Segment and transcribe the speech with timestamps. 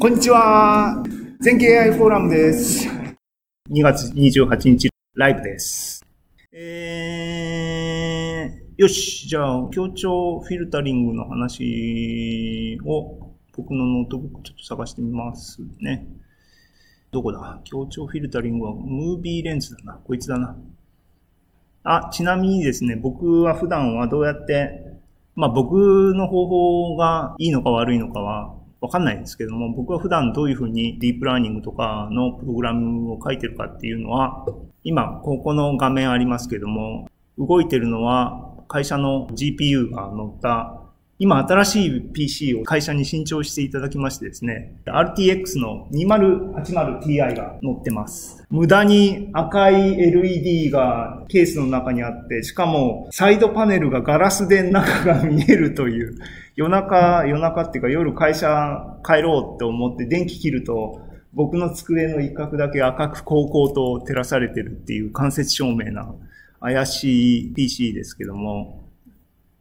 [0.00, 1.02] こんにちは。
[1.40, 2.86] 全経 AI フォーラムです。
[3.68, 6.06] 2月28日ライブです。
[6.52, 9.26] えー、よし。
[9.26, 16.06] じゃあ、協調フィルタリングの話を僕のノートブックちょっと探してみますね。
[17.10, 17.60] どこだ？
[17.64, 19.94] 協調フィルタリングは MovieLens だな。
[19.94, 20.56] こいつだな。
[21.82, 24.80] あ、ちなみにですね、僕は普段はどうやって、
[25.34, 34.46] まあ僕の方法がいいのか悪いのかはわかんないんですけども、僕は普段どういうふうにディープラーニングとかのプログラムを書いてるかっていうのは、
[34.84, 40.80] 今、ここの画面ありますけども、動いてるのは会社の GPU が乗った、
[41.20, 48.46] 今新しい PC を会社に新調していただきましてですね、RTX の 2080Ti が乗ってます。
[48.50, 56.16] 無駄に赤い LED がケースの中にあって、しかもサイドパネルがガラスで中が見えるという、
[56.54, 61.00] 夜中、夜中っていうか夜会社帰ろうって思って電気切ると、
[61.32, 66.14] 僕の机の一角だけ赤く煌々と照らされてるっていう間接照明な
[66.60, 68.87] 怪しい PC ですけども、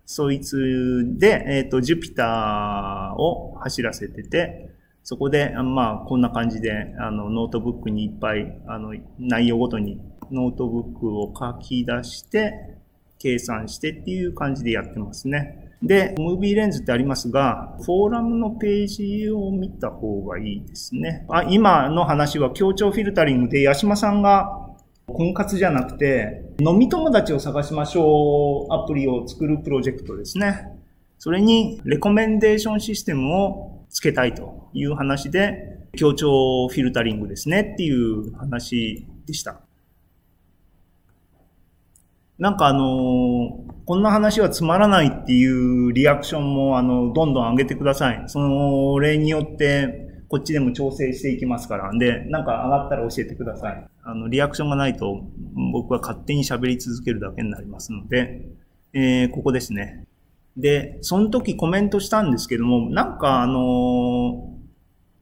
[0.09, 4.69] そいつで、えっ、と、 Jupyter を走らせてて、
[5.03, 9.99] そこで、まあ、こんな感じで、あの、ノートブックにいっぱい、あの、内容ごとに
[10.31, 12.77] ノートブックを書き出して、
[13.19, 15.73] 計算してっていう感じでやってますね。
[15.83, 21.25] で、ムービーレンズってありますが、フォーラムのページを見た方がいいですね。
[21.27, 24.69] あ、今の話は協調フィルタリングで、八島さんが
[25.13, 30.67] 婚活じゃなくて、飲み友達を探しましょうアプリを作るプロジェクトですね。
[31.17, 39.61] それに、レコメンデーションシステムをつけたいという話で、協調フィルタリングですねっていう話でした。
[42.37, 48.23] なんかあのこんな話はつまらないっていうリアクションも、あの、どんどん上げてください。
[48.27, 51.91] それによって、こっちでも調整していきますから。
[51.97, 53.87] で、なんか上がったら教えてください。
[54.03, 55.21] あの、リアクションがないと、
[55.71, 58.47] 僕は勝手に喋り続けるだけになりますので、
[58.93, 60.05] えーここですね。
[60.57, 64.57] で、その時コメントしたんですけども、なんかあのー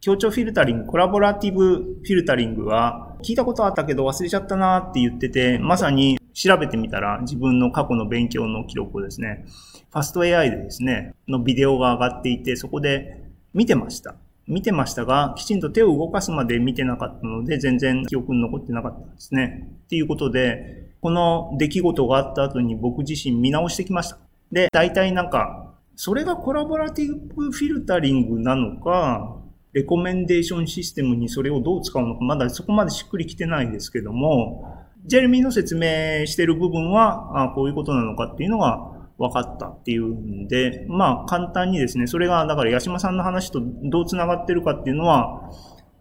[0.02, 9.46] 協調フィルタリング、コラボラティブフィルタリングは、聞いたことあったけど忘れちゃったなって言ってて、まさに調べてみたら自分の過去の勉強の記録をですね、
[9.92, 13.24] ファスト AI でですね、のビデオが上がっていて、そこで
[13.56, 14.14] 見てました。
[14.48, 19.70] 見てましたが、きちんと手を動かすまで見てなかったので、全然記憶に残ってなかったんですね。
[19.86, 24.18] っていうことで、この出来事があった後に僕自身見直してきました。
[24.52, 29.38] で、大体なんか、それがコラボラティブフィルタリングなのか、
[29.74, 45.50] レコメンデーションシステムにそれをどう使うのか、まだそこまでしっくりきてないですけども、ジェレミーの説明してる部分は、あこういうことなのかっていうのが分かったっていうんで、まあ簡単にですね、それがだから八島さんの話とどう繋がってるかっていうのは、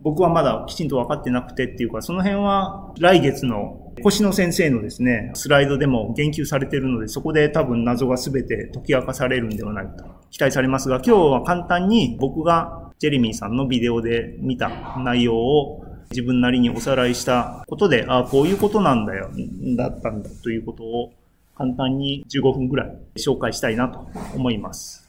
[0.01, 19.31] 僕はまだきちんと分かってなくてっていうか、その辺は来月の星野先生のですね、スライドでも言及されてるので、そこで多分謎が全て解き明かされるんではないかと期待されますが、今日は簡単に僕がジェレミーさんのビデオで見た内容を自分なりにおさらいしたことで、ああ、こういうことなんだよ、
[19.77, 21.13] だったんだということを
[21.57, 25.05] 簡単に15分ぐらい紹介したいなと思います。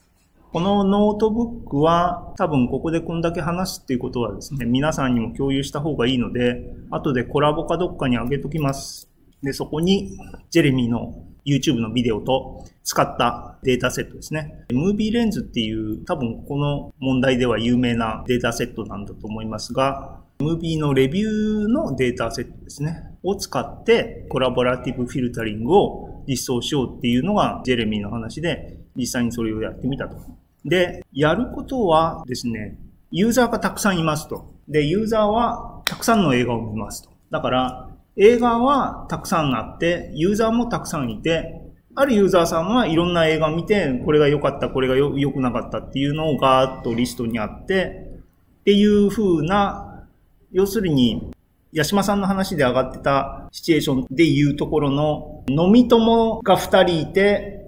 [0.56, 9.10] このノートブックは多分ここでこんだけ話すっていうことはですね、皆さんにも共有した方がいいので、後で Colab かどっかに上げときます。
[9.44, 10.18] で、そこに
[10.52, 14.66] ジェレミーの YouTube のビデオと使ったデータセットですね。
[14.72, 23.12] MovieLens っていう多分この問題では有名なデータセットなんだと思いますが、ムービーのレビューのデータセットですね。
[23.24, 30.18] を使って collaborative filtering を実装しようっていうのがジェレミーの話で、実際にそれをやってみたと。
[30.64, 32.78] で、やることはですね、
[33.12, 34.54] ユーザーがたくさんいますと。
[34.68, 37.10] で、ユーザーはたくさんの映画を見ますと。
[37.32, 41.62] だから、映画はたくさんあって、ユーザーもたくさんいて、
[41.96, 48.20] あるユーザーさんはいろんな映画を見て、これが良かった、これが良くなかったっていうのをガーッとリストにあって、
[48.62, 50.08] っていう風な、
[50.52, 51.35] 要するに、
[51.76, 57.66] 八島さんの話で上がってたシチュエーションで言うところの、飲み友が二人いて、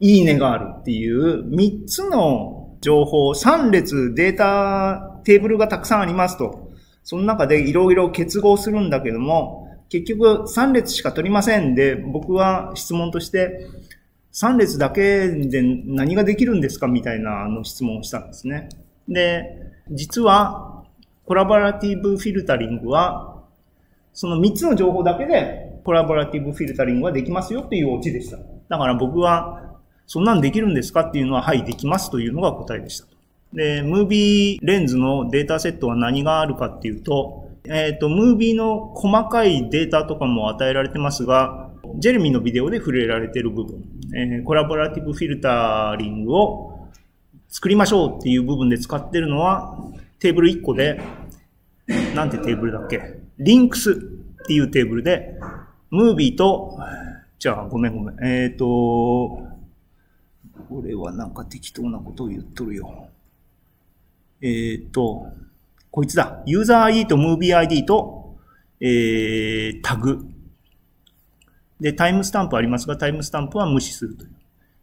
[0.00, 6.68] いいねがあるっていう三つの情報、三列データ、テーブルがたくさんありますと。
[7.04, 13.66] その中でいろいろ結合するんだけども、結局3列しか取りませんで、僕は質問として、
[14.32, 18.68] 3列だけで何ができるんですかみたいなあの質問をしたんですね。
[19.08, 20.77] で、実は、
[21.28, 23.42] コラボラティブフィルタリングは、
[24.14, 28.38] その3つの情報だけで、コラボラティブフィルタリングはできますよっていうオチでした。
[28.70, 29.76] だから僕は、
[30.06, 33.06] そんなんできるんですかっていうのは、はい、できますというのが答えでした。
[33.52, 43.84] で、 MovieLens のデータセットは何があるかっていうと、えっ、ー、と、ムービーの細かいデータとかも与えられてますが、ジェレミーのビデオで触れられている部分、
[44.16, 46.88] えー、 collaborative filtering を
[47.48, 49.78] 作りましょうっていう部分で使ってるのは、
[50.18, 51.00] テーブル1個で、
[52.14, 53.20] なんてテーブルだっけ？
[53.38, 55.38] links っていうテーブルで、
[55.90, 56.78] ムービーと、
[57.38, 58.24] じゃあごめんごめん。
[58.24, 58.66] えっ、ー、と、
[60.68, 63.08] これはなんか適当なことを言っとるよ。
[64.40, 65.28] えっ、ー、と、
[65.90, 66.42] こいつだ。
[66.46, 68.36] ユーザー ID とムービー ID と、
[68.80, 70.26] えー、タグ。
[71.80, 74.30] で、タイムスタンプありますが、タイムスタンプは無視するという。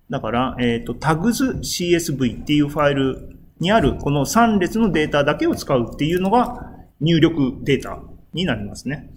[0.10, 8.00] だから、えっ、ー、と、tags.csv っていうファイルにあるこの3列のデータだけを使うっていうのが入力データ
[8.34, 9.10] になりますね。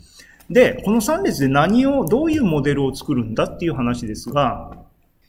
[0.50, 4.72] で、この3列で何を、どういうモデルを作るんだっていう話ですが、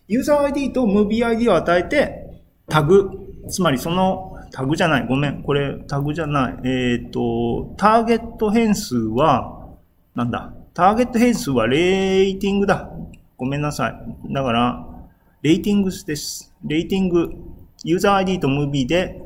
[0.08, 3.10] ユーザー ID と MovieID を与えて、タグ、
[3.50, 6.54] つまりそのタグじゃない、ごめん、これタグじゃない。
[6.64, 9.68] えっ、ー、と、ターゲット変数は、
[10.16, 12.90] なんだ、ターゲット変数はレーティングだ。
[13.38, 14.34] ごめんなさい。
[14.34, 14.86] だから、
[15.42, 16.54] レーティングです。
[16.64, 17.30] レーティング、
[17.84, 19.22] ユーザー ID と Movie で、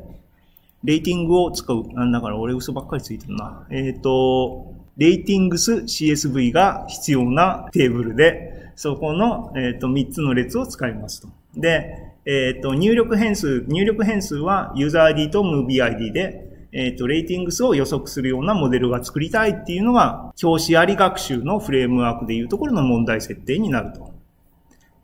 [0.84, 1.86] レーティングを使う。
[1.94, 3.66] なんだから俺嘘ばっかりついてるな。
[3.70, 11.28] えっ、ー、と、レーティングス CSV が必要なテーブルで、そこの、え、ー、と3つの列を使いますと。
[11.56, 24.12] で、えっ、ー、と、入力変数、入力変数はユーザー ID と MovieID で、えっ、ー、と、レーティングスを予測するようなモデルが作りたいっていうのが、教師あり学習のフレームワークでいうところの問題設定になると。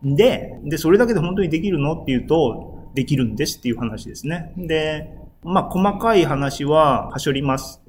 [0.03, 1.94] で、で、それだけで本当にできるの？
[1.94, 4.53] っていうと、できるんですっていう話ですね。
[4.57, 7.81] で、まあ、細かい話は、はしょります。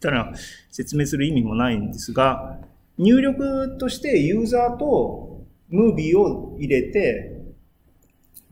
[0.00, 0.32] ただ、
[0.70, 2.58] 説明する意味もないんですが、
[2.98, 7.32] 入力としてユーザーとムービーを入れて、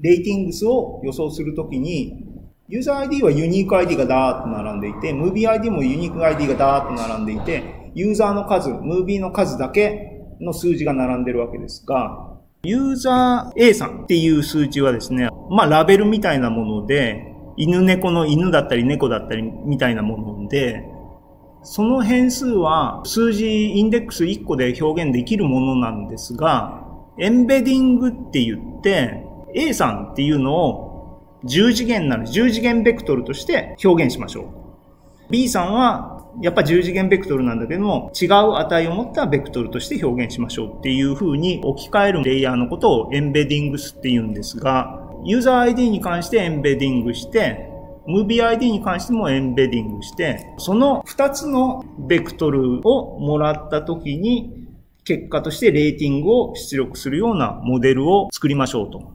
[0.01, 2.27] レーティングスを予想するときに、
[2.69, 12.34] ユーザー ID はユニーク ID がダーッと並んでいて、ムービー ID もユニーク ID がダーッと並んでいて、ユーザーの数、ムービーの数だけの数字が並んでるわけですが、
[12.65, 20.85] ユーザー A さんっていう数値はですね、まあラベルみたいなもので、犬猫の犬だったり猫だったりみたいなもので、
[21.63, 26.85] その変数は数字インデックス1個で表現できるものなんですが、
[27.19, 29.25] エンベディングって言って、
[29.55, 34.47] A さんっていうのを10次元なる10次元ベクトルとして表現しましょう。
[35.31, 47.71] B さんはやっぱ10次元ベクトルなんだけども違う値を持ったベクトルとして表現しましょうっていう風に置き換えるレイヤーのことをエンベディングスって言うんですが、ユーザー ID に関してエンベディングして、
[48.07, 54.69] ムービー ID に関してもエンベディングして、その2つのベクトルをもらった時に
[55.05, 59.13] 結果としてレーティングを出力するようなモデルを作りましょうと。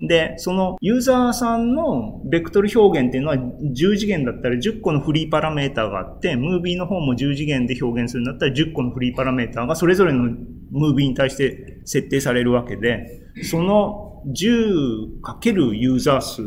[0.00, 10.24] で、そのユーザーさんのベクトル表現っていうのは10次元だったら10個のフリーパラメーターがあって、ムービーの方も10次元で表現するんだったら10個のフリーパラメーターがそれぞれの
[10.70, 16.42] ムービーに対して設定されるわけで、その 10× ユーザー数、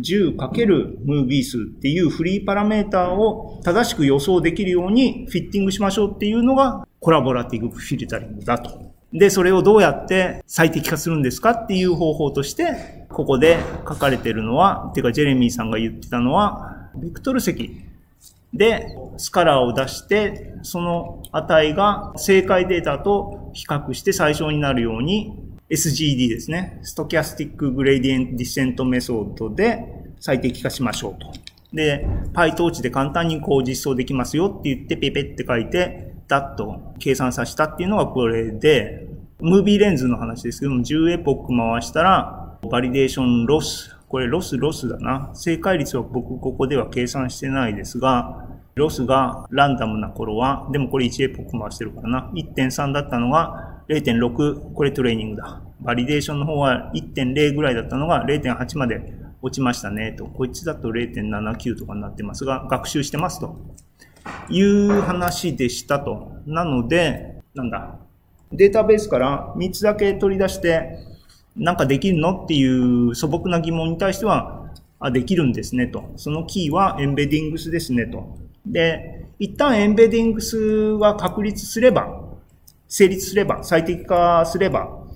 [0.00, 0.36] 10×
[1.04, 8.85] ムービー数っていうフリーパラメーターを正しく予想できるようにフィッティングしましょうっていうのがコラボラティブフィルタリングだと。
[9.16, 13.58] で、それをどうやって最適化するんですかっていう方法として、ここで
[13.88, 17.80] 書かれてるのは、てかジェレミーさんが言ってたのは、ベクトル積
[18.52, 25.32] でスカラーを出して、その値が正解データと比較して最小になるように
[25.70, 26.78] SGD ですね。
[26.82, 29.82] stochastic gradient descent method で
[30.20, 31.32] 最適化しましょうと。
[31.72, 39.05] で、PyTorch で簡単にこう実装できますよって言ってペペって書いて、ダッと計算させたっていうのがこれで、
[39.40, 43.94] MovieLens の話ですけども、10 epoch 回したら、 validation loss。
[44.08, 45.30] これ loss loss だな。
[45.34, 52.30] 正解率は僕ここでは計算してないですが、ロスがランダムな頃は、でもこれ1 epoch 回してるからな。
[52.34, 55.60] 1.3だったのが0.6、これ training だ。
[55.80, 59.12] validation の方は1.0ぐらいだったのが0.8まで
[59.42, 60.24] 落ちましたねと。
[60.24, 63.56] こいつだと0.79とかになってますが、学習してますと。
[64.48, 66.32] いう話でしたと。
[66.46, 68.05] なので、なんだ。
[68.52, 70.98] データベースから3つだけ取り出して、
[71.56, 76.10] なんかできるのっていう素朴な疑問に対しては、あ、できるんですねと。
[76.16, 78.38] そのキーはエンベディングスですねと。
[78.64, 82.22] で、一旦エンベディングスは確立すれば、
[82.88, 85.06] 成立すれば、最適化すれば、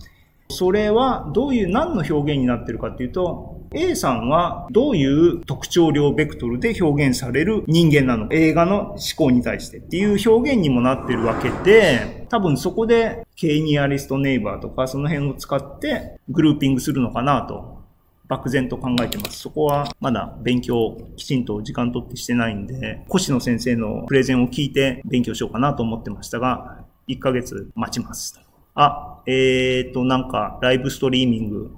[0.51, 17.81] それはどういう何の表現になってるかっていうと、A さんはどういう特徴量ベクトルで表現される人間なの映画の思考に対してっていう表現にもなってるわけで、多分そこでケイニアリストネイバーとかその辺を使ってグルーピングするのかなと。
[18.29, 19.41] 漠然と考えてます。
[19.41, 28.41] そこはまだ勉強きちんと時間取ってしてないんで、越野先生のプレゼンを聞いて勉強しようかなと思ってましたが、1ヶ月待ちます。
[28.77, 31.73] あ、えーと、なんかライブストリーミング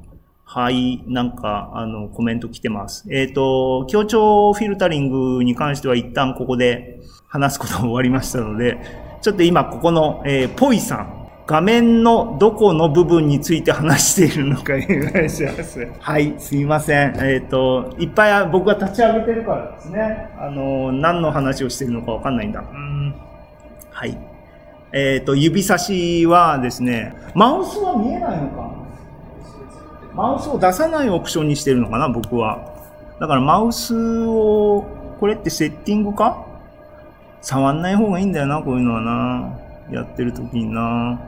[0.45, 3.07] はい、なんか、あの、コメント来てます。
[3.11, 8.79] えっ、ー、と、協調フィルタリングに関しては一旦ここで話すことが終わりましたので、
[9.23, 15.89] ちょっと今ここの、えー、ポイさん、画面のどこの部分について話しているのか お願いします。
[16.01, 17.15] はい、すいません。
[17.19, 20.29] えっ、ー、と、いっぱい僕が立ち上げてるからですね。
[20.37, 22.65] あの、何の話をしてるのかわかんないんだ。
[22.69, 23.15] うん。
[23.93, 24.19] はい。
[24.93, 28.73] えっ、ー、と、指差しはですね、マウスは見えないのか
[30.17, 32.59] マウスを出さないオプションにしてるのかな、僕は。
[33.21, 34.85] だからマウスを、
[35.21, 36.45] これってセッティングか
[37.43, 39.59] 触んない方がいいんだよな、こういうのはな。
[39.91, 41.21] やってる時にな。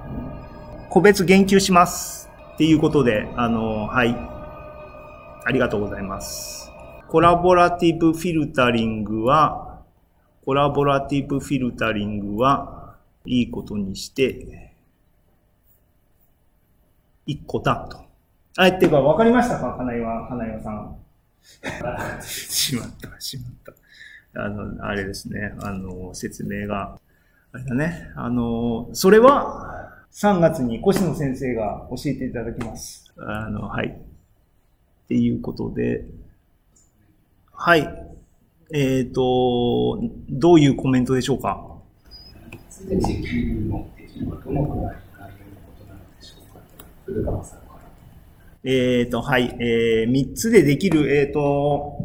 [0.88, 2.30] 個別言及します。
[2.54, 4.16] っていうことで、あの、はい。
[5.44, 6.70] ありがとうございます。
[7.08, 9.82] コラボラティブフィルタリングは、
[10.44, 14.72] コラボラティブフィルタリングは、いいことにして、
[17.26, 17.98] 一個だと。
[18.56, 20.96] あ、ってか、わかりましたか金岩、金岩さん。
[22.22, 23.72] しまった、しまった。
[24.36, 26.98] あの、あれですね、あの、説明が、
[27.52, 29.70] あれだね、あの、それは、
[30.12, 33.12] 3月に越野先生が教えていただきます。
[33.16, 33.88] あの、はい。
[33.88, 36.04] っていうことで、
[37.52, 37.80] はい。
[38.72, 41.64] えっ、ー、と、どういうコメントでしょうか？
[42.70, 44.96] すでに石油のできるはどのくらいの内容の
[45.66, 46.60] ことなのでしょうか？
[47.06, 47.58] 古川さん。
[48.64, 51.98] えっ、ー、と、はい、えー、3つでできる、えっ、ー、と、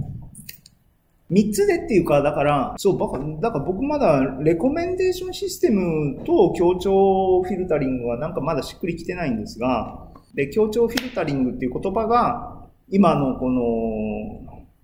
[1.32, 13.62] 3つでっていうか、だから、そう、バカ、だから僕まだレコメンデーションシステムと協調フィルタリングはなんかまだしっくりきてないんですが、で、協調フィルタリングっていう言葉が、今のこの、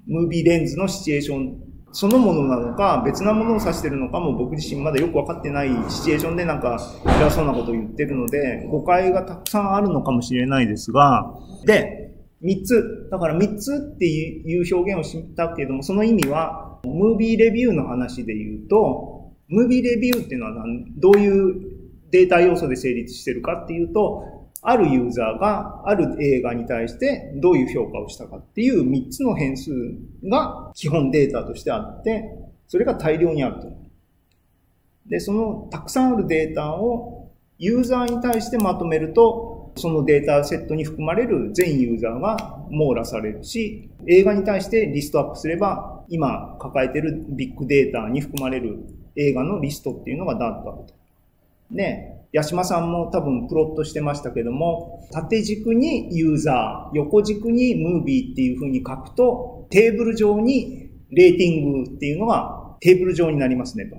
[0.07, 11.33] ムービーレンズのシチュエーションそのものなのか、別なものを指してるのかも僕自身まだよくわかってないシチュエーションでなんか偉そうなことを言ってるので、誤解がたくさんあるのかもしれないですが、
[11.65, 12.04] で、
[12.45, 13.07] 3つ。
[13.11, 20.65] だから3つっていう表現をしたけれども、その意味は、ムービーレビューの話で言うと、ムービーレビューっていうのは
[20.97, 21.55] どういう
[22.11, 24.23] データ要素で成立してるかっていうと、
[24.61, 29.71] あるユーザーがある映画に対してどういう評価をしたかっていう3つの変数
[30.23, 32.31] が基本データとしてあって、
[32.67, 33.71] それが大量にあると。
[35.07, 48.79] で、そのたくさんあるデータをユーザーに対してまとめると、そのデータセットに含まれる全ユーザーが網羅されるし、映画に対してリストアップすれば、今抱えてるビッグデータに含まれる
[49.15, 50.93] 映画のリストっていうのがダーッとあると。
[51.71, 63.97] で、八島さんも多分プロットしてましたけども、縦軸にユーザー、横軸にムービーっていう風に書くと、テーブル上にレーティングっていうのがテーブル上になりますねと。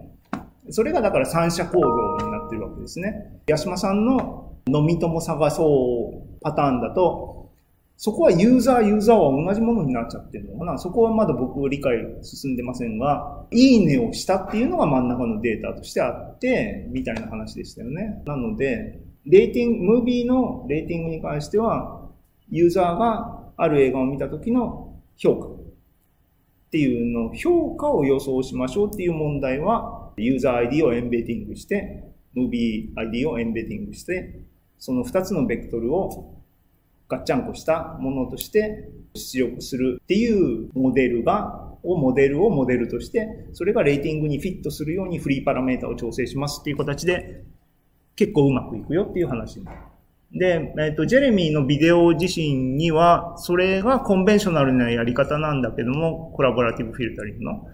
[0.70, 3.40] それがだから三者構造になってるわけですね。
[3.48, 7.50] 八島さんの飲み友探そうパターンだと、
[7.96, 18.22] そこはユーザー、ユーザーは同じものになっちゃってるのかなそこはまだ僕理解進んでませんが、いいねをしたっていうのが真ん中のデータとしてあって、みたいな話でしたよね。
[18.26, 22.10] なので、レーティング、ムービーのレーティングに関しては、
[22.50, 25.50] ユーザーがある映画を見た時の評価っ
[26.70, 32.04] ていうの、評価を予想しましょうっていう問題は、ユーザー ID をエンベディングして、
[32.34, 34.40] ムービー ID をエンベディングして、
[34.78, 36.34] その2つのベクトルを
[37.08, 47.44] ガッチャンコしたものとして出力するっていうモデルが、をモデルをモデルとして、それがレーティングにフィットするようにフリーパラメータを調整しますっていう形で、
[48.16, 49.62] 結構うまくいくよっていう話。
[50.32, 57.68] で、えっ、と、ジェレミーのビデオ自身には、それがコンベンショナルなやり方なんだけども、コラボラティブフィルタリングの。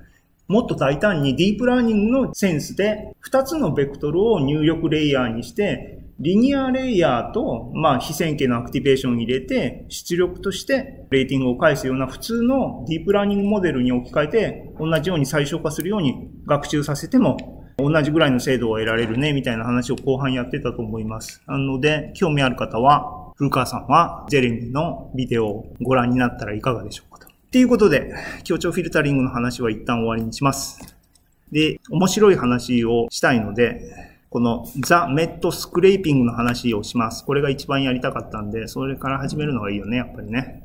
[0.48, 21.42] もっと大胆にディープラーニングのセンスで、2つのベクトルを入力レイヤーにして、 linear layer と、まあ、非線形の activation を入れて、出力としてレーティングを返すような普通のディープラーニングモデルに置き換えて、同じように最小化するように学習させても、同じぐらいの精度を得られるね、みたいな話を後半やってたと思います。
[21.48, 27.26] なので、興味ある方は、古川さんは、ジェレミーのビデオをご覧になったらいかがでしょうかと。
[27.26, 28.14] っていうことで、
[28.44, 30.96] 協調フィルタリングの話は一旦終わりにします。
[31.50, 37.22] で、面白い話をしたいので、このザ・メット・スクレーピングの話をします。
[37.22, 40.61] これが一番やりたかったんで、それから始めるのがいいよね、やっぱりね。